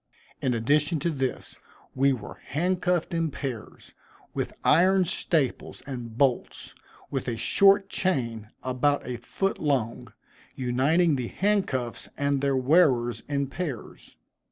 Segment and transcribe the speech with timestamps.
[0.41, 1.57] In addition to this,
[1.93, 3.93] we were handcuffed in pairs,
[4.33, 6.73] with iron staples and bolts,
[7.11, 10.11] with a short chain, about a foot long,
[10.55, 14.15] uniting the handcuffs and their wearers in pairs.